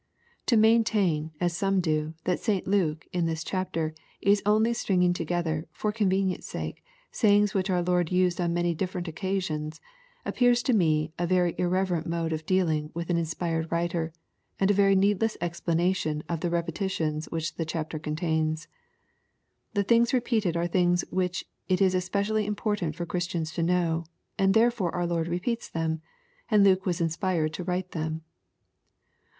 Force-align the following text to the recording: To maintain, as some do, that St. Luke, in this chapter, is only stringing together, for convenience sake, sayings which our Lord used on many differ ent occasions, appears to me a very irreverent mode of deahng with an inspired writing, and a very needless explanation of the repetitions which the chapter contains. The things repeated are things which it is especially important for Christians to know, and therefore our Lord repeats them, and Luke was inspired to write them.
To 0.47 0.57
maintain, 0.57 1.29
as 1.39 1.55
some 1.55 1.79
do, 1.79 2.15
that 2.23 2.39
St. 2.39 2.65
Luke, 2.65 3.05
in 3.13 3.27
this 3.27 3.43
chapter, 3.43 3.93
is 4.19 4.41
only 4.47 4.73
stringing 4.73 5.13
together, 5.13 5.67
for 5.71 5.91
convenience 5.91 6.47
sake, 6.47 6.83
sayings 7.11 7.53
which 7.53 7.69
our 7.69 7.83
Lord 7.83 8.11
used 8.11 8.41
on 8.41 8.51
many 8.51 8.73
differ 8.73 8.97
ent 8.97 9.07
occasions, 9.07 9.79
appears 10.25 10.63
to 10.63 10.73
me 10.73 11.11
a 11.19 11.27
very 11.27 11.53
irreverent 11.59 12.07
mode 12.07 12.33
of 12.33 12.47
deahng 12.47 12.89
with 12.95 13.11
an 13.11 13.17
inspired 13.17 13.71
writing, 13.71 14.09
and 14.59 14.71
a 14.71 14.73
very 14.73 14.95
needless 14.95 15.37
explanation 15.39 16.23
of 16.27 16.39
the 16.39 16.49
repetitions 16.49 17.29
which 17.29 17.53
the 17.53 17.63
chapter 17.63 17.99
contains. 17.99 18.67
The 19.75 19.83
things 19.83 20.13
repeated 20.15 20.57
are 20.57 20.65
things 20.65 21.05
which 21.11 21.45
it 21.69 21.79
is 21.79 21.93
especially 21.93 22.47
important 22.47 22.95
for 22.95 23.05
Christians 23.05 23.51
to 23.51 23.61
know, 23.61 24.05
and 24.35 24.55
therefore 24.55 24.95
our 24.95 25.05
Lord 25.05 25.27
repeats 25.27 25.69
them, 25.69 26.01
and 26.49 26.63
Luke 26.63 26.87
was 26.87 27.01
inspired 27.01 27.53
to 27.53 27.63
write 27.63 27.91
them. 27.91 28.23